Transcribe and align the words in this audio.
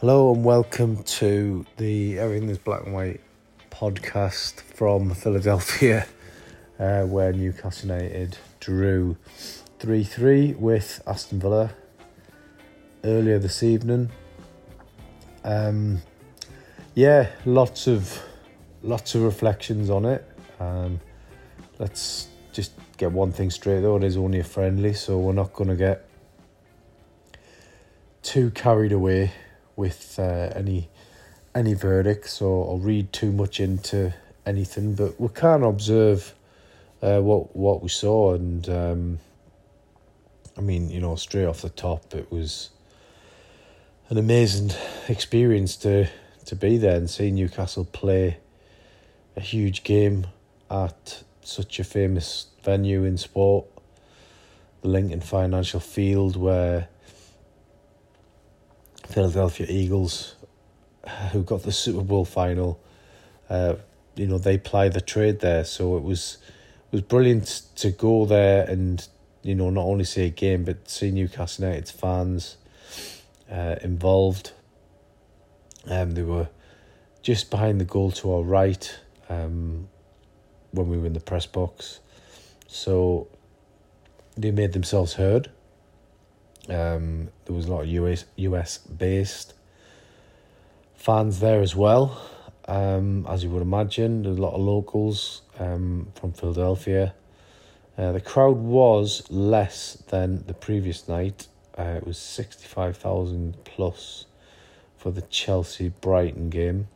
Hello 0.00 0.32
and 0.32 0.44
welcome 0.44 1.02
to 1.02 1.66
the 1.76 2.20
Everything 2.20 2.48
is 2.50 2.58
Black 2.58 2.84
and 2.84 2.94
White 2.94 3.20
podcast 3.68 4.60
from 4.60 5.12
Philadelphia, 5.12 6.06
uh, 6.78 7.02
where 7.02 7.32
Newcastle 7.32 7.90
United 7.90 8.38
drew 8.60 9.16
3 9.80 10.04
3 10.04 10.54
with 10.54 11.02
Aston 11.04 11.40
Villa 11.40 11.72
earlier 13.02 13.40
this 13.40 13.64
evening. 13.64 14.10
Um, 15.42 16.00
yeah, 16.94 17.30
lots 17.44 17.88
of 17.88 18.22
lots 18.84 19.16
of 19.16 19.22
reflections 19.22 19.90
on 19.90 20.04
it. 20.04 20.24
Um, 20.60 21.00
let's 21.80 22.28
just 22.52 22.70
get 22.98 23.10
one 23.10 23.32
thing 23.32 23.50
straight 23.50 23.80
though, 23.80 23.96
it 23.96 24.04
is 24.04 24.16
only 24.16 24.38
a 24.38 24.44
friendly, 24.44 24.94
so 24.94 25.18
we're 25.18 25.32
not 25.32 25.52
going 25.52 25.70
to 25.70 25.76
get 25.76 26.08
too 28.22 28.52
carried 28.52 28.92
away 28.92 29.32
with 29.78 30.18
uh, 30.18 30.50
any 30.54 30.88
any 31.54 31.72
verdicts 31.72 32.42
or, 32.42 32.66
or 32.66 32.78
read 32.78 33.12
too 33.12 33.32
much 33.32 33.60
into 33.60 34.12
anything, 34.44 34.94
but 34.94 35.18
we 35.20 35.28
can 35.28 35.62
observe 35.62 36.34
uh, 37.00 37.20
what 37.20 37.54
what 37.54 37.82
we 37.82 37.88
saw, 37.88 38.34
and 38.34 38.68
um, 38.68 39.18
I 40.56 40.60
mean, 40.60 40.90
you 40.90 41.00
know, 41.00 41.14
straight 41.14 41.46
off 41.46 41.62
the 41.62 41.70
top, 41.70 42.14
it 42.14 42.30
was 42.30 42.70
an 44.10 44.18
amazing 44.18 44.72
experience 45.08 45.76
to 45.76 46.08
to 46.46 46.56
be 46.56 46.76
there 46.76 46.96
and 46.96 47.08
see 47.08 47.30
Newcastle 47.30 47.84
play 47.84 48.38
a 49.36 49.40
huge 49.40 49.84
game 49.84 50.26
at 50.70 51.22
such 51.42 51.78
a 51.78 51.84
famous 51.84 52.48
venue 52.62 53.04
in 53.04 53.16
sport, 53.16 53.66
the 54.82 54.88
Lincoln 54.88 55.20
Financial 55.20 55.80
Field, 55.80 56.36
where 56.36 56.88
Philadelphia 59.08 59.66
Eagles, 59.68 60.36
who 61.32 61.42
got 61.42 61.62
the 61.62 61.72
Super 61.72 62.02
Bowl 62.02 62.24
final, 62.24 62.78
uh, 63.48 63.76
you 64.14 64.26
know, 64.26 64.38
they 64.38 64.58
ply 64.58 64.88
the 64.88 65.00
trade 65.00 65.40
there. 65.40 65.64
So 65.64 65.96
it 65.96 66.02
was 66.02 66.38
it 66.90 66.92
was 66.92 67.02
brilliant 67.02 67.62
to 67.76 67.90
go 67.90 68.26
there 68.26 68.64
and 68.68 69.06
you 69.42 69.54
know 69.54 69.70
not 69.70 69.84
only 69.84 70.04
see 70.04 70.24
a 70.24 70.30
game 70.30 70.64
but 70.64 70.88
see 70.88 71.10
Newcastle 71.10 71.64
United's 71.64 71.90
fans 71.90 72.56
uh, 73.50 73.76
involved. 73.82 74.52
Um, 75.86 76.12
they 76.12 76.22
were 76.22 76.48
just 77.22 77.50
behind 77.50 77.80
the 77.80 77.84
goal 77.84 78.10
to 78.12 78.32
our 78.32 78.42
right 78.42 78.98
um, 79.28 79.88
when 80.72 80.88
we 80.88 80.98
were 80.98 81.06
in 81.06 81.14
the 81.14 81.20
press 81.20 81.46
box, 81.46 82.00
so 82.66 83.28
they 84.36 84.50
made 84.50 84.72
themselves 84.72 85.14
heard. 85.14 85.50
Um, 86.68 87.30
there 87.44 87.56
was 87.56 87.66
a 87.66 87.70
lot 87.70 87.82
of 87.82 87.88
US 87.88 88.24
US 88.36 88.78
based 88.78 89.54
fans 90.94 91.40
there 91.40 91.62
as 91.62 91.74
well, 91.74 92.20
um, 92.66 93.26
as 93.28 93.42
you 93.42 93.50
would 93.50 93.62
imagine. 93.62 94.22
There's 94.22 94.36
a 94.36 94.42
lot 94.42 94.54
of 94.54 94.60
locals 94.60 95.42
um, 95.58 96.08
from 96.14 96.32
Philadelphia. 96.32 97.14
Uh, 97.96 98.12
the 98.12 98.20
crowd 98.20 98.56
was 98.56 99.28
less 99.30 99.94
than 100.08 100.44
the 100.46 100.54
previous 100.54 101.08
night. 101.08 101.48
Uh, 101.76 101.96
it 101.96 102.06
was 102.06 102.18
sixty 102.18 102.66
five 102.66 102.96
thousand 102.96 103.56
plus 103.64 104.26
for 104.96 105.10
the 105.10 105.22
Chelsea 105.22 105.88
Brighton 105.88 106.50
game. 106.50 106.88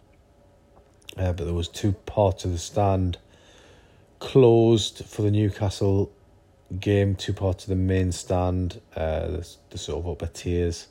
Uh, 1.17 1.33
but 1.33 1.45
there 1.45 1.55
was 1.55 1.69
two 1.69 1.93
parts 1.93 2.45
of 2.45 2.53
the 2.53 2.59
stand 2.59 3.19
closed 4.19 5.05
for 5.05 5.23
the 5.23 5.31
Newcastle 5.31 6.11
game, 6.81 7.15
two 7.15 7.33
parts 7.33 7.65
of 7.65 7.71
the 7.71 7.77
main 7.77 8.13
stand, 8.13 8.81
uh, 8.97 9.27
the, 9.27 9.57
the 9.71 9.79
sort 9.79 10.05
of 10.05 10.11
upper 10.11 10.27
tiers, 10.27 10.89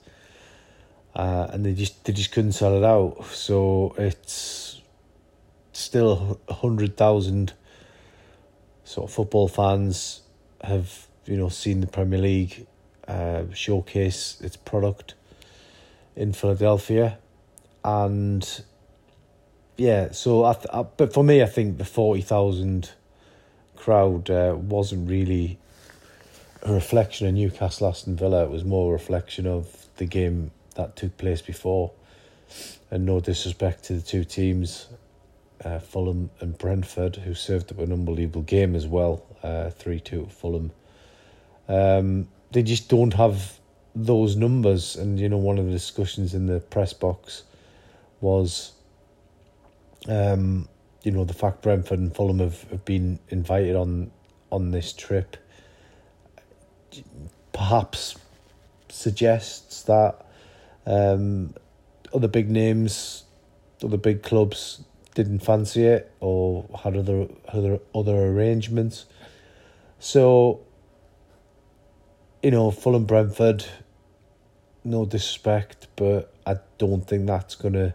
uh, 1.16 1.48
and 1.52 1.66
they 1.66 1.74
just 1.74 2.04
they 2.06 2.14
just 2.14 2.32
couldn't 2.32 2.54
sell 2.54 2.76
it 2.76 2.84
out. 2.84 3.26
So 3.26 3.96
it's 3.98 4.82
still 5.74 6.40
hundred 6.50 6.98
thousand 6.98 7.54
sort 8.84 9.10
of 9.10 9.14
football 9.14 9.48
fans 9.48 10.22
have 10.64 11.08
you 11.26 11.38
know 11.38 11.50
seen 11.50 11.82
the 11.82 11.88
Premier 11.88 12.20
League 12.20 12.68
uh, 13.08 13.44
showcase 13.54 14.40
its 14.42 14.58
product 14.58 15.16
in 16.16 16.34
Philadelphia, 16.34 17.18
and 17.84 18.64
yeah, 19.78 20.12
so 20.12 20.46
I, 20.46 20.54
th- 20.54 20.68
I 20.72 20.84
but 20.84 21.14
for 21.14 21.24
me, 21.24 21.42
I 21.42 21.48
think 21.48 21.78
the 21.78 21.86
forty 21.86 22.22
thousand 22.22 22.92
crowd 23.76 24.30
uh, 24.30 24.56
wasn't 24.56 25.10
really 25.10 25.58
a 26.64 26.74
reflection 26.74 27.28
of 27.28 27.34
Newcastle 27.34 27.88
Aston 27.88 28.16
Villa. 28.16 28.44
It 28.44 28.52
was 28.52 28.64
more 28.64 28.90
a 28.90 28.94
reflection 28.94 29.48
of 29.48 29.88
the 29.98 30.06
game 30.06 30.52
that 30.76 30.96
took 30.96 31.18
place 31.18 31.42
before. 31.42 31.92
And 32.90 33.06
no 33.06 33.20
disrespect 33.20 33.86
to 33.86 33.94
the 33.94 34.02
two 34.02 34.24
teams, 34.24 34.88
uh, 35.64 35.80
Fulham 35.80 36.30
and 36.40 36.58
Brentford, 36.58 37.16
who 37.18 37.34
served 37.34 37.72
up 37.72 37.80
an 37.80 37.92
unbelievable 37.92 38.42
game 38.42 38.76
as 38.76 38.86
well, 38.86 39.24
uh, 39.44 39.70
3 39.70 40.00
2 40.00 40.28
Fulham. 40.28 40.72
Um, 41.68 42.28
they 42.52 42.64
just 42.64 42.90
don't 42.90 43.14
have 43.14 43.60
those 43.96 44.36
numbers. 44.36 44.96
And, 44.96 45.20
you 45.20 45.30
know, 45.30 45.38
one 45.38 45.58
of 45.58 45.66
the 45.66 45.72
discussions 45.72 46.34
in 46.34 46.48
the 46.48 46.60
press 46.60 46.94
box 46.94 47.44
was, 48.20 48.74
um, 50.08 50.68
you 51.04 51.12
know, 51.12 51.24
the 51.24 51.34
fact 51.34 51.62
Brentford 51.62 52.00
and 52.00 52.14
Fulham 52.14 52.40
have, 52.40 52.64
have 52.70 52.86
been 52.86 53.20
invited 53.30 53.76
on 53.76 54.12
on 54.52 54.72
this 54.72 54.92
trip 54.92 55.38
perhaps 57.54 58.16
suggests 58.90 59.84
that 59.84 60.26
um, 60.86 61.54
other 62.14 62.28
big 62.28 62.50
names, 62.50 63.24
other 63.84 63.98
big 63.98 64.24
clubs 64.24 64.84
didn't 65.14 65.40
fancy 65.40 65.86
it 65.86 66.12
or 66.20 66.66
had 66.84 66.96
other 66.96 67.28
other 67.50 67.80
other 67.94 68.16
arrangements. 68.16 69.06
So, 70.00 70.62
you 72.42 72.52
know, 72.52 72.72
Fulham 72.72 73.06
Brentford, 73.06 73.66
no 74.84 75.06
disrespect, 75.06 75.88
but 75.96 76.34
I 76.46 76.58
don't 76.78 77.08
think 77.08 77.28
that's 77.28 77.56
gonna. 77.56 77.94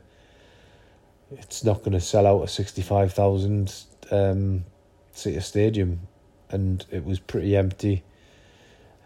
It's 1.33 1.65
not 1.65 1.83
gonna 1.83 2.01
sell 2.01 2.27
out 2.27 2.43
a 2.43 2.49
sixty 2.49 2.83
five 2.83 3.13
thousand 3.13 3.75
um, 4.11 4.65
City 5.13 5.41
Stadium, 5.41 6.01
and 6.51 6.85
it 6.91 7.05
was 7.05 7.19
pretty 7.19 7.57
empty 7.57 8.05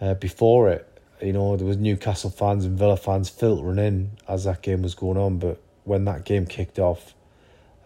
uh, 0.00 0.14
before 0.14 0.70
it. 0.70 0.86
You 1.20 1.32
know, 1.32 1.56
there 1.56 1.66
was 1.66 1.76
Newcastle 1.76 2.30
fans 2.30 2.64
and 2.64 2.78
Villa 2.78 2.96
fans 2.96 3.28
filtering 3.28 3.78
in 3.78 4.12
as 4.26 4.44
that 4.44 4.62
game 4.62 4.82
was 4.82 4.94
going 4.94 5.18
on. 5.18 5.38
But 5.38 5.60
when 5.84 6.04
that 6.06 6.24
game 6.24 6.46
kicked 6.46 6.78
off, 6.78 7.14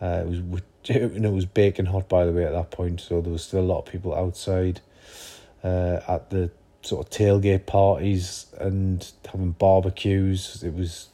uh, 0.01 0.23
it 0.25 0.29
was 0.29 0.39
know, 1.21 1.29
it 1.31 1.35
was 1.35 1.47
baking 1.47 1.87
hot 1.87 2.09
by 2.09 2.25
the 2.25 2.33
way 2.33 2.45
at 2.45 2.53
that 2.53 2.71
point. 2.71 3.01
So 3.01 3.21
there 3.21 3.33
was 3.33 3.43
still 3.43 3.61
a 3.61 3.63
lot 3.63 3.79
of 3.81 3.87
people 3.87 4.15
outside 4.15 4.81
uh, 5.65 6.01
at 6.07 6.31
the 6.31 6.51
sort 6.83 7.07
of 7.07 7.11
tailgate 7.11 7.67
parties 7.67 8.47
and 8.59 9.11
having 9.31 9.53
barbecues. 9.53 10.63
It 10.63 10.75
was 10.75 11.09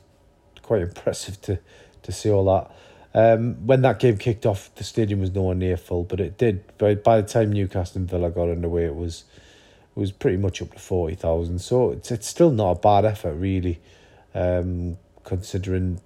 quite 0.63 0.83
impressive 0.89 1.41
to 1.43 1.59
to 2.03 2.13
see 2.13 2.31
all 2.31 2.45
that. 2.45 2.71
Um, 3.13 3.67
when 3.67 3.83
that 3.83 3.99
game 3.99 4.19
kicked 4.19 4.47
off, 4.47 4.73
the 4.77 4.85
stadium 4.85 5.21
was 5.21 5.33
nowhere 5.33 5.57
near 5.57 5.77
full, 5.77 6.05
but 6.05 6.21
it 6.21 6.39
did. 6.39 6.77
By 6.79 6.95
by 6.95 7.21
the 7.21 7.27
time 7.27 7.53
Newcastle 7.53 7.99
and 8.01 8.11
Villa 8.11 8.31
got 8.31 8.49
underway, 8.49 8.85
it 8.85 8.95
was 8.95 9.25
was 9.95 10.13
pretty 10.13 10.37
much 10.37 10.63
up 10.63 10.73
to 10.73 10.79
forty 10.79 11.15
thousand. 11.15 11.61
So 11.61 11.91
it's 11.91 12.11
it's 12.11 12.27
still 12.27 12.51
not 12.51 12.71
a 12.71 12.75
bad 12.81 13.05
effort, 13.05 13.35
really, 13.35 13.81
um, 14.35 14.99
considering 15.25 16.01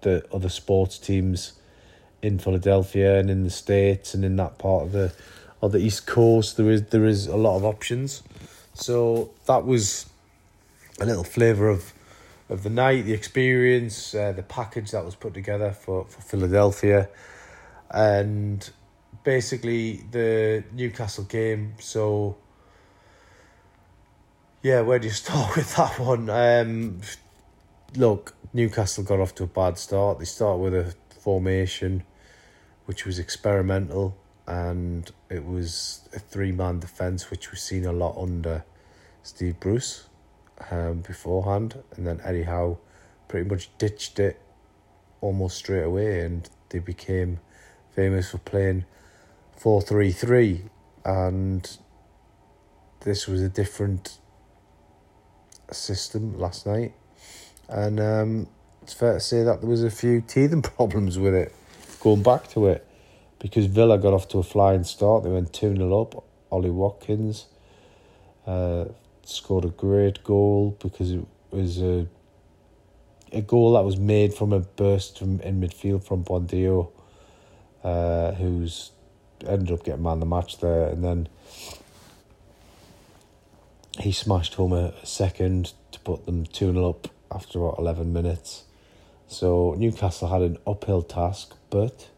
the 0.00 0.24
other 0.32 0.48
sports 0.48 0.98
teams 0.98 1.52
in 2.22 2.38
Philadelphia 2.38 3.18
and 3.18 3.30
in 3.30 3.42
the 3.42 3.50
states 3.50 4.14
and 4.14 4.24
in 4.24 4.36
that 4.36 4.58
part 4.58 4.84
of 4.84 4.92
the 4.92 5.12
of 5.60 5.72
the 5.72 5.78
East 5.78 6.06
Coast. 6.06 6.56
There 6.56 6.70
is 6.70 6.82
there 6.86 7.06
is 7.06 7.26
a 7.26 7.36
lot 7.36 7.56
of 7.56 7.64
options, 7.64 8.22
so 8.74 9.30
that 9.46 9.64
was 9.64 10.06
a 11.00 11.06
little 11.06 11.24
flavour 11.24 11.68
of 11.68 11.92
of 12.48 12.62
the 12.64 12.70
night, 12.70 13.04
the 13.06 13.14
experience, 13.14 14.14
uh, 14.14 14.32
the 14.32 14.42
package 14.42 14.90
that 14.90 15.04
was 15.04 15.14
put 15.14 15.34
together 15.34 15.72
for 15.72 16.04
for 16.06 16.20
Philadelphia, 16.20 17.08
and 17.90 18.70
basically 19.24 20.04
the 20.10 20.64
Newcastle 20.72 21.24
game. 21.24 21.74
So 21.78 22.36
yeah, 24.62 24.80
where 24.80 24.98
do 24.98 25.08
you 25.08 25.12
start 25.24 25.56
with 25.56 25.76
that 25.76 25.98
one? 25.98 26.30
Um, 26.30 27.00
look, 27.96 28.34
Newcastle 28.52 29.04
got 29.04 29.20
off 29.20 29.34
to 29.36 29.44
a 29.44 29.48
bad 29.48 29.78
start. 29.78 30.18
They 30.18 30.24
start 30.24 30.58
with 30.58 30.74
a 30.74 30.94
formation 31.20 32.04
which 32.86 33.04
was 33.06 33.18
experimental 33.18 34.16
and 34.46 35.10
it 35.30 35.44
was 35.44 36.08
a 36.14 36.18
three 36.18 36.52
man 36.52 36.80
defence, 36.80 37.30
which 37.30 37.50
we've 37.50 37.58
seen 37.58 37.84
a 37.84 37.92
lot 37.92 38.16
under 38.20 38.64
Steve 39.22 39.58
Bruce 39.60 40.08
um, 40.70 41.00
beforehand. 41.00 41.82
And 41.96 42.06
then 42.06 42.20
Eddie 42.24 42.44
Howe 42.44 42.78
pretty 43.28 43.48
much 43.48 43.70
ditched 43.78 44.18
it 44.18 44.40
almost 45.20 45.56
straight 45.56 45.84
away 45.84 46.20
and 46.20 46.48
they 46.70 46.80
became 46.80 47.38
famous 47.94 48.30
for 48.30 48.38
playing 48.38 48.84
4 49.56 49.82
3 49.82 50.12
3. 50.12 50.62
And 51.04 51.78
this 53.00 53.26
was 53.26 53.42
a 53.42 53.48
different 53.48 54.18
system 55.74 56.38
last 56.38 56.66
night. 56.66 56.92
And 57.68 58.00
um, 58.00 58.48
it's 58.82 58.92
fair 58.92 59.14
to 59.14 59.20
say 59.20 59.42
that 59.42 59.60
there 59.60 59.70
was 59.70 59.82
a 59.82 59.90
few 59.90 60.20
teething 60.20 60.62
problems 60.76 61.18
with 61.18 61.34
it 61.34 61.54
going 62.00 62.22
back 62.22 62.48
to 62.50 62.66
it 62.66 62.86
because 63.38 63.66
Villa 63.66 63.98
got 63.98 64.12
off 64.12 64.28
to 64.28 64.38
a 64.38 64.42
flying 64.42 64.84
start. 64.84 65.24
They 65.24 65.30
went 65.30 65.52
2 65.52 65.76
0 65.76 66.00
up. 66.00 66.24
Ollie 66.50 66.70
Watkins 66.70 67.46
uh, 68.46 68.86
scored 69.24 69.64
a 69.64 69.68
great 69.68 70.22
goal 70.22 70.76
because 70.80 71.12
it 71.12 71.24
was 71.50 71.80
a 71.80 72.06
a 73.32 73.40
goal 73.40 73.72
that 73.72 73.82
was 73.82 73.96
made 73.96 74.34
from 74.34 74.52
a 74.52 74.60
burst 74.60 75.18
from 75.18 75.40
in 75.40 75.60
midfield 75.60 76.04
from 76.04 76.22
Buendia, 76.22 76.90
uh, 77.82 78.32
who's 78.32 78.90
ended 79.46 79.72
up 79.72 79.84
getting 79.84 80.02
man 80.02 80.20
the 80.20 80.26
match 80.26 80.58
there, 80.58 80.88
and 80.88 81.02
then 81.02 81.28
he 84.00 84.12
smashed 84.12 84.54
home 84.54 84.72
a, 84.72 84.92
second 85.04 85.72
to 85.90 86.00
put 86.00 86.26
them 86.26 86.46
2 86.46 86.72
0 86.72 86.88
up 86.88 87.08
after 87.30 87.58
about 87.58 87.78
11 87.78 88.12
minutes. 88.12 88.64
So 89.26 89.74
Newcastle 89.78 90.28
had 90.28 90.42
an 90.42 90.58
uphill 90.66 91.02
task, 91.02 91.54
but 91.70 92.10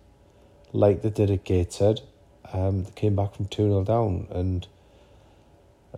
like 0.72 1.02
they 1.02 1.10
did 1.10 1.30
at 1.30 1.44
Gateshead, 1.44 2.00
um, 2.52 2.84
they 2.84 2.90
came 2.92 3.16
back 3.16 3.34
from 3.34 3.46
2 3.46 3.62
0 3.62 3.84
down. 3.84 4.26
And 4.30 4.66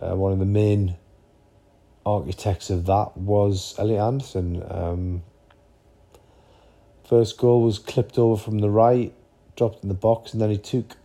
uh, 0.01 0.15
one 0.15 0.31
of 0.31 0.39
the 0.39 0.45
main 0.45 0.95
architects 2.05 2.69
of 2.69 2.85
that 2.85 3.17
was 3.17 3.75
Elliot 3.77 4.01
Anderson. 4.01 4.63
Um, 4.69 5.23
first 7.07 7.37
goal 7.37 7.61
was 7.61 7.79
clipped 7.79 8.17
over 8.17 8.41
from 8.41 8.59
the 8.59 8.69
right, 8.69 9.13
dropped 9.55 9.83
in 9.83 9.89
the 9.89 9.95
box, 9.95 10.33
and 10.33 10.41
then 10.41 10.49
he 10.49 10.57
took. 10.57 10.95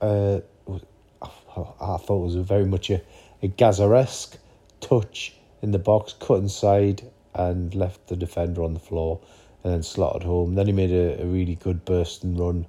Uh, 0.00 0.40
I 1.56 1.96
thought 1.98 2.22
it 2.22 2.24
was 2.24 2.34
very 2.34 2.64
much 2.64 2.90
a, 2.90 3.00
a 3.42 3.48
Gazaresque 3.48 4.36
touch 4.80 5.34
in 5.62 5.70
the 5.70 5.78
box, 5.78 6.14
cut 6.18 6.38
inside, 6.38 7.02
and 7.34 7.74
left 7.74 8.06
the 8.08 8.16
defender 8.16 8.62
on 8.62 8.74
the 8.74 8.80
floor, 8.80 9.20
and 9.62 9.72
then 9.72 9.82
slotted 9.82 10.22
home. 10.22 10.54
Then 10.54 10.66
he 10.66 10.72
made 10.72 10.90
a, 10.90 11.22
a 11.22 11.26
really 11.26 11.54
good 11.56 11.84
burst 11.84 12.22
and 12.22 12.38
run 12.38 12.66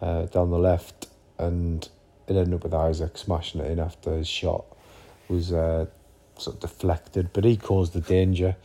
uh, 0.00 0.26
down 0.26 0.50
the 0.50 0.58
left, 0.58 1.08
and 1.38 1.88
it 2.26 2.36
ended 2.36 2.54
up 2.54 2.64
with 2.64 2.74
Isak 2.74 3.18
smashing 3.18 3.60
it 3.60 3.70
in 3.70 3.78
after 3.78 4.16
his 4.16 4.28
shot 4.28 4.64
was 5.28 5.52
uh, 5.52 5.86
sort 6.38 6.56
of 6.56 6.60
deflected, 6.60 7.30
but 7.32 7.44
he 7.44 7.56
caused 7.56 7.92
the 7.92 8.00
danger. 8.00 8.56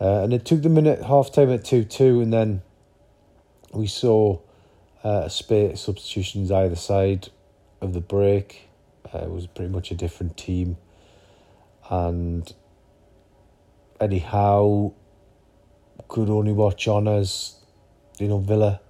Uh, 0.00 0.22
and 0.22 0.32
it 0.32 0.44
took 0.44 0.62
the 0.62 0.68
minute 0.68 1.02
half 1.02 1.32
time 1.32 1.50
at 1.50 1.64
2 1.64 1.84
2, 1.84 2.20
and 2.20 2.32
then 2.32 2.62
we 3.72 3.86
saw 3.86 4.38
uh, 5.04 5.28
spate 5.28 5.78
substitutions 5.78 6.50
either 6.50 6.76
side 6.76 7.28
of 7.80 7.92
the 7.92 8.00
break. 8.00 8.68
Uh, 9.12 9.18
it 9.18 9.30
was 9.30 9.46
pretty 9.46 9.70
much 9.70 9.90
a 9.90 9.94
different 9.94 10.36
team. 10.36 10.76
And 11.88 12.52
Howe 14.00 14.94
could 16.08 16.30
only 16.30 16.52
watch 16.52 16.88
on 16.88 17.08
as, 17.08 17.54
you 18.18 18.28
know, 18.28 18.38
Villa 18.38 18.80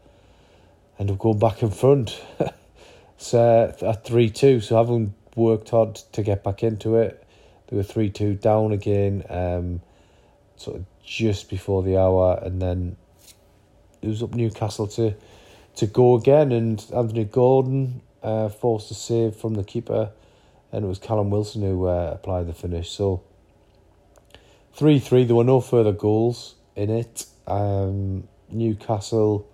end 0.99 1.11
up 1.11 1.19
going 1.19 1.39
back 1.39 1.63
in 1.63 1.71
front. 1.71 2.21
so 3.17 3.75
at 3.83 4.05
3 4.05 4.31
2, 4.31 4.61
so 4.61 4.77
having 4.77 5.15
worked 5.35 5.71
hard 5.71 5.95
to 5.95 6.23
get 6.23 6.45
back 6.45 6.63
into 6.63 6.97
it, 6.97 7.25
they 7.69 7.77
were 7.77 7.83
3 7.83 8.11
2 8.11 8.35
down 8.35 8.73
again, 8.73 9.25
um, 9.29 9.81
sort 10.57 10.77
of 10.77 10.85
just 11.05 11.49
before 11.49 11.83
the 11.83 11.97
hour, 11.97 12.39
and 12.43 12.61
then 12.61 12.97
it 14.03 14.09
was 14.09 14.23
up 14.23 14.35
Newcastle 14.35 14.87
to 14.89 15.15
to 15.77 15.87
go 15.87 16.15
again, 16.15 16.53
and 16.53 16.85
Anthony 16.95 17.25
Gordon 17.25 18.03
uh, 18.23 18.49
forced 18.49 18.91
a 18.91 18.95
save 18.95 19.37
from 19.37 19.55
the 19.55 19.65
keeper, 19.65 20.11
and 20.73 20.85
it 20.85 20.89
was 20.89 20.99
Callum 20.99 21.31
Wilson 21.31 21.63
who 21.63 21.87
uh, 21.87 22.13
applied 22.15 22.47
the 22.47 22.55
finish. 22.55 22.91
So 22.91 23.23
3 24.75 24.99
3, 24.99 25.25
there 25.25 25.37
were 25.37 25.45
no 25.45 25.61
further 25.61 25.93
goals 25.93 26.55
in 26.77 26.91
it. 26.91 27.27
Um, 27.47 28.29
Newcastle 28.51 29.51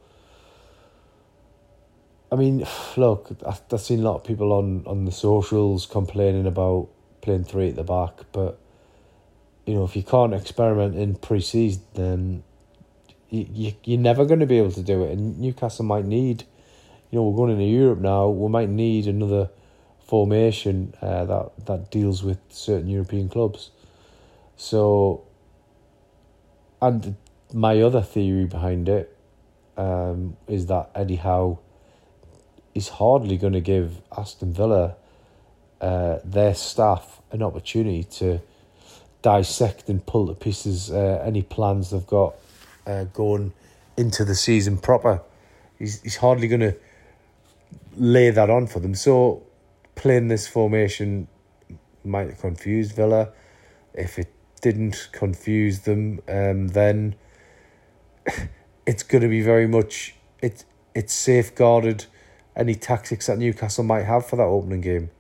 I 2.31 2.37
mean, 2.37 2.67
look, 2.97 3.31
I've 3.47 3.81
seen 3.81 4.01
a 4.01 4.03
lot 4.03 4.17
of 4.17 4.25
people 4.25 4.53
on, 4.53 4.85
on 4.87 5.05
the 5.05 5.13
socials 5.13 5.87
complaining 5.87 6.47
about 6.47 6.89
playing 7.21 7.45
three 7.45 7.69
at 7.69 7.77
the 7.77 7.85
back, 7.85 8.21
but 8.33 8.59
you 9.65 9.75
know, 9.75 9.85
if 9.85 9.97
you 9.97 10.03
can't 10.03 10.33
experiment 10.33 10.95
in 10.95 11.17
pre-season, 11.17 11.83
then 11.95 12.45
you, 13.31 13.47
you 13.53 13.73
you're 13.83 13.99
never 13.99 14.25
going 14.25 14.39
to 14.39 14.47
be 14.47 14.59
able 14.59 14.71
to 14.73 14.83
do 14.83 15.03
it. 15.03 15.11
And 15.11 15.41
Newcastle 15.41 15.85
might 15.85 16.05
need, 16.05 16.45
you 17.11 17.19
know, 17.19 17.25
we're 17.25 17.37
going 17.37 17.53
into 17.53 17.65
Europe 17.65 18.01
now. 18.01 18.29
We 18.29 18.49
might 18.49 18.69
need 18.69 19.07
another 19.07 19.51
formation 20.07 20.95
uh, 21.03 21.25
that 21.25 21.67
that 21.67 21.91
deals 21.91 22.23
with 22.23 22.39
certain 22.49 22.89
European 22.89 23.29
clubs. 23.29 23.71
So, 24.57 25.25
and 26.81 27.17
my 27.53 27.81
other 27.81 28.03
theory 28.03 28.47
behind 28.47 28.89
it 28.89 29.17
um, 29.77 30.37
is 30.49 30.67
that 30.67 30.91
Eddie 30.95 31.17
Howe 31.17 31.59
is 32.75 32.89
hardly 32.89 33.37
going 33.37 33.53
to 33.53 33.61
give 33.61 34.01
Aston 34.17 34.53
Villa 34.53 34.97
uh, 35.81 36.19
their 36.25 36.55
staff 36.55 37.21
an 37.33 37.43
opportunity 37.43 38.05
to 38.05 38.41
dissect 39.23 39.89
and 39.89 40.05
pull 40.07 40.27
to 40.27 40.35
pieces 40.35 40.91
uh, 40.91 41.23
any 41.25 41.43
plans 41.43 41.91
they've 41.91 42.07
got 42.07 42.35
uh, 42.87 43.05
going 43.05 43.53
into 43.97 44.25
the 44.25 44.35
season 44.35 44.79
proper. 44.79 45.21
He's 45.79 46.01
he's 46.03 46.17
hardly 46.17 46.49
going 46.49 46.61
to 46.61 46.75
lay 47.97 48.31
that 48.31 48.51
on 48.51 48.67
for 48.67 48.81
them. 48.81 48.95
So 48.95 49.43
playing 49.95 50.29
this 50.29 50.47
formation 50.47 51.29
might 52.05 52.39
confuse 52.39 52.93
Villa. 52.93 53.31
If 53.95 54.19
it 54.19 54.33
didn't 54.61 55.09
confuse 55.13 55.81
them, 55.81 56.21
um, 56.29 56.69
then 56.69 57.17
it's 58.87 59.03
going 59.03 59.23
to 59.23 59.29
be 59.29 59.43
very 59.43 59.67
much 59.67 60.15
it 60.41 60.65
it's 60.95 61.13
safeguarded 61.13 62.07
any 62.55 62.75
tactics 62.75 63.27
that 63.27 63.39
Newcastle 63.39 63.85
might 63.85 64.05
have 64.05 64.27
for 64.27 64.37
that 64.37 64.45
opening 64.45 64.81
game. 64.81 65.11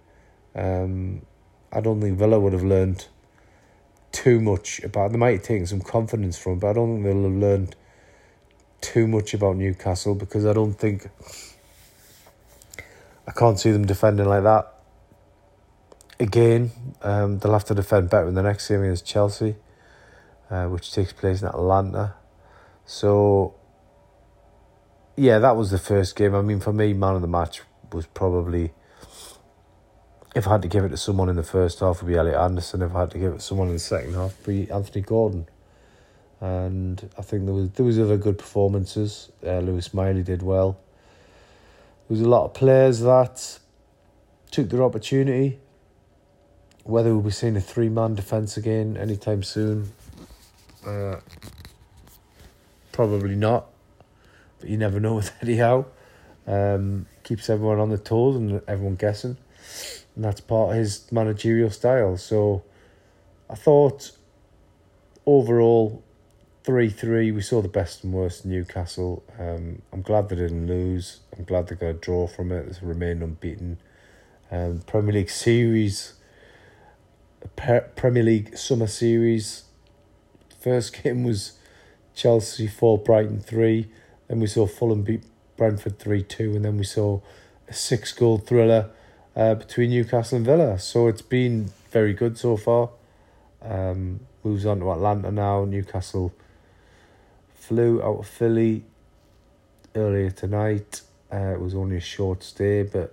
Um, 0.54 1.22
I 1.70 1.80
don't 1.80 2.00
think 2.00 2.18
Villa 2.18 2.40
would 2.40 2.54
have 2.54 2.62
learned 2.62 3.06
too 4.10 4.40
much 4.40 4.80
about. 4.82 5.12
They 5.12 5.18
might 5.18 5.32
have 5.32 5.42
taken 5.42 5.66
some 5.66 5.82
confidence 5.82 6.38
from, 6.38 6.58
but 6.58 6.70
I 6.70 6.72
don't 6.72 6.94
think 6.94 7.04
they'll 7.04 7.22
have 7.24 7.32
learned 7.32 7.76
too 8.80 9.06
much 9.06 9.34
about 9.34 9.56
Newcastle 9.56 10.14
because 10.14 10.46
I 10.46 10.54
don't 10.54 10.72
think 10.72 11.10
can't 13.36 13.58
see 13.58 13.70
them 13.70 13.86
defending 13.86 14.26
like 14.26 14.42
that. 14.42 14.72
Again, 16.18 16.70
um, 17.02 17.38
they'll 17.38 17.52
have 17.52 17.64
to 17.64 17.74
defend 17.74 18.10
better 18.10 18.28
in 18.28 18.34
the 18.34 18.42
next 18.42 18.68
game 18.68 18.82
against 18.82 19.06
Chelsea, 19.06 19.56
uh, 20.50 20.66
which 20.66 20.92
takes 20.92 21.12
place 21.12 21.42
in 21.42 21.48
Atlanta. 21.48 22.14
So 22.86 23.54
yeah, 25.16 25.38
that 25.38 25.56
was 25.56 25.70
the 25.70 25.78
first 25.78 26.14
game. 26.14 26.34
I 26.34 26.42
mean, 26.42 26.60
for 26.60 26.72
me, 26.72 26.92
man 26.92 27.14
of 27.16 27.22
the 27.22 27.28
match 27.28 27.62
was 27.92 28.06
probably. 28.06 28.72
If 30.34 30.46
I 30.46 30.52
had 30.52 30.62
to 30.62 30.68
give 30.68 30.84
it 30.84 30.90
to 30.90 30.98
someone 30.98 31.30
in 31.30 31.36
the 31.36 31.42
first 31.42 31.80
half, 31.80 31.96
it 31.96 32.02
would 32.02 32.12
be 32.12 32.18
Elliot 32.18 32.36
Anderson. 32.36 32.82
If 32.82 32.94
I 32.94 33.00
had 33.00 33.10
to 33.12 33.18
give 33.18 33.32
it 33.32 33.36
to 33.36 33.42
someone 33.42 33.68
in 33.68 33.74
the 33.74 33.80
second 33.80 34.12
half, 34.12 34.32
it 34.32 34.46
would 34.46 34.66
be 34.66 34.70
Anthony 34.70 35.00
Gordon. 35.00 35.48
And 36.42 37.10
I 37.16 37.22
think 37.22 37.46
there 37.46 37.54
was 37.54 37.70
there 37.70 37.86
was 37.86 37.98
other 37.98 38.18
good 38.18 38.38
performances. 38.38 39.32
Uh, 39.44 39.60
Lewis 39.60 39.94
Miley 39.94 40.22
did 40.22 40.42
well. 40.42 40.78
There 42.08 42.16
was 42.16 42.20
a 42.20 42.28
lot 42.28 42.44
of 42.44 42.54
players 42.54 43.00
that 43.00 43.58
took 44.50 44.70
their 44.70 44.82
opportunity. 44.82 45.58
Whether 46.84 47.12
we'll 47.12 47.22
be 47.22 47.30
seeing 47.30 47.56
a 47.56 47.60
three 47.60 47.88
man 47.88 48.14
defence 48.14 48.56
again 48.56 48.96
anytime 48.96 49.42
soon, 49.42 49.92
uh, 50.86 51.16
probably 52.92 53.34
not 53.34 53.66
but 54.58 54.68
you 54.68 54.76
never 54.76 55.00
know 55.00 55.14
with 55.16 55.32
Eddie 55.42 55.56
Howe. 55.56 55.86
Um, 56.46 57.06
keeps 57.24 57.50
everyone 57.50 57.80
on 57.80 57.90
the 57.90 57.98
toes 57.98 58.36
and 58.36 58.62
everyone 58.68 58.94
guessing, 58.94 59.36
and 60.14 60.24
that's 60.24 60.40
part 60.40 60.70
of 60.70 60.76
his 60.76 61.10
managerial 61.10 61.70
style. 61.70 62.16
So, 62.16 62.62
I 63.50 63.56
thought 63.56 64.12
overall, 65.24 66.04
three 66.66 66.90
three. 66.90 67.30
We 67.30 67.42
saw 67.42 67.62
the 67.62 67.68
best 67.68 68.02
and 68.02 68.12
worst 68.12 68.44
Newcastle. 68.44 69.22
Um, 69.38 69.82
I'm 69.92 70.02
glad 70.02 70.28
they 70.28 70.34
didn't 70.34 70.66
lose. 70.66 71.20
I'm 71.38 71.44
glad 71.44 71.68
they 71.68 71.76
got 71.76 71.86
a 71.86 71.92
draw 71.92 72.26
from 72.26 72.50
it. 72.50 72.68
They 72.68 72.86
remained 72.86 73.22
unbeaten. 73.22 73.78
Um, 74.50 74.80
Premier 74.80 75.12
League 75.12 75.30
series, 75.30 76.14
Premier 77.54 78.24
League 78.24 78.58
summer 78.58 78.88
series. 78.88 79.62
First 80.60 81.04
game 81.04 81.22
was 81.22 81.52
Chelsea 82.16 82.66
four, 82.66 82.98
Brighton 82.98 83.38
three. 83.38 83.86
Then 84.26 84.40
we 84.40 84.48
saw 84.48 84.66
Fulham 84.66 85.02
beat 85.02 85.22
Brentford 85.56 86.00
3 86.00 86.24
2, 86.24 86.56
and 86.56 86.64
then 86.64 86.76
we 86.76 86.84
saw 86.84 87.20
a 87.68 87.72
six 87.72 88.12
goal 88.12 88.38
thriller 88.38 88.90
uh, 89.36 89.54
between 89.54 89.90
Newcastle 89.90 90.36
and 90.36 90.44
Villa. 90.44 90.80
So 90.80 91.06
it's 91.06 91.22
been 91.22 91.70
very 91.92 92.12
good 92.12 92.36
so 92.36 92.56
far. 92.56 92.90
Um, 93.62 94.20
moves 94.42 94.66
on 94.66 94.80
to 94.80 94.90
Atlanta 94.90 95.30
now. 95.30 95.64
Newcastle 95.64 96.34
flew 97.66 98.00
out 98.00 98.18
of 98.20 98.28
Philly 98.28 98.84
earlier 99.96 100.30
tonight. 100.30 101.02
Uh, 101.32 101.54
it 101.54 101.60
was 101.60 101.74
only 101.74 101.96
a 101.96 102.00
short 102.00 102.44
stay, 102.44 102.84
but 102.84 103.12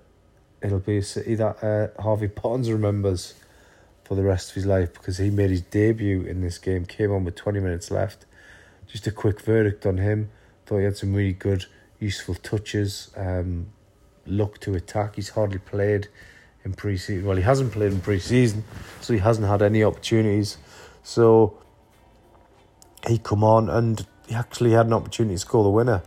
it'll 0.62 0.77
be 0.79 0.98
a 0.98 1.03
city 1.03 1.33
that 1.36 1.63
uh, 1.63 2.01
Harvey 2.01 2.27
Barnes 2.41 2.72
remembers 2.72 3.33
for 4.03 4.13
the 4.13 4.22
rest 4.22 4.50
of 4.50 4.55
his 4.55 4.67
life 4.67 4.93
because 4.93 5.17
he 5.17 5.31
made 5.31 5.50
his 5.50 5.62
debut 5.62 6.22
in 6.22 6.41
this 6.41 6.60
game, 6.60 6.86
came 6.86 7.12
on 7.12 7.24
with 7.24 7.36
20 7.36 7.62
minutes 7.62 7.89
left. 7.89 8.25
Just 8.86 9.07
a 9.07 9.12
quick 9.12 9.41
verdict 9.41 9.88
on 9.88 9.98
him. 9.98 10.29
Thought 10.67 10.79
he 10.79 10.83
had 10.83 10.98
some 10.98 11.15
really 11.15 11.33
good 11.33 11.65
useful 12.00 12.36
touches, 12.36 13.10
um, 13.17 13.67
look 14.27 14.60
to 14.60 14.75
attack. 14.75 15.15
He's 15.15 15.29
hardly 15.29 15.57
played 15.57 16.10
in 16.63 16.74
pre-season. 16.74 17.25
Well, 17.25 17.38
he 17.38 17.43
hasn't 17.43 17.72
played 17.72 17.91
in 17.91 18.01
pre-season, 18.01 18.65
so 19.01 19.13
he 19.13 19.19
hasn't 19.19 19.48
had 19.48 19.63
any 19.63 19.83
opportunities. 19.83 20.57
So 21.01 21.57
he 23.07 23.17
come 23.17 23.43
on 23.43 23.69
and 23.69 24.05
he 24.27 24.35
actually 24.35 24.71
had 24.71 24.85
an 24.85 24.93
opportunity 24.93 25.35
to 25.35 25.39
score 25.39 25.63
the 25.63 25.69
winner. 25.69 26.01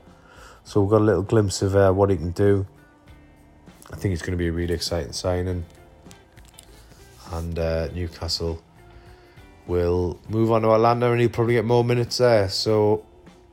So 0.64 0.80
we've 0.80 0.90
got 0.90 1.00
a 1.00 1.04
little 1.04 1.23
glimpse 1.23 1.62
of 1.62 1.76
uh, 1.76 1.92
what 1.92 2.11
he 2.11 2.16
can 2.16 2.32
do. 2.32 2.66
I 3.92 3.96
think 3.96 4.12
it's 4.12 4.23
going 4.23 4.32
to 4.32 4.38
be 4.38 4.49
a 4.49 4.52
really 4.52 4.75
exciting 4.75 5.12
signing. 5.12 5.64
And 7.32 7.58
uh, 7.58 7.88
Newcastle 7.88 8.62
will 9.66 10.18
move 10.28 10.50
on 10.52 10.62
to 10.62 10.73
Atlanta 10.73 11.11
and 11.11 11.20
he'll 11.20 11.30
probably 11.30 11.54
get 11.54 11.64
more 11.64 11.85
minutes 11.85 12.18
there. 12.18 12.49
So 12.49 13.04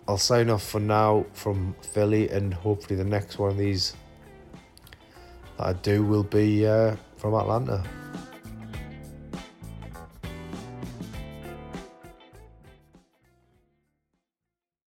I'll 0.08 0.18
sign 0.18 0.50
off 0.50 0.64
for 0.64 0.80
now 0.80 1.26
from 1.34 1.76
Philly, 1.82 2.30
and 2.30 2.54
hopefully 2.54 2.98
the 2.98 3.06
next 3.06 3.40
one 3.40 3.52
of 3.52 3.58
these 3.58 3.96
that 5.58 5.68
I 5.68 5.74
do 5.74 6.04
will 6.04 6.24
be 6.24 6.68
uh, 6.68 6.98
from 7.16 7.36
Atlanta. 7.36 7.84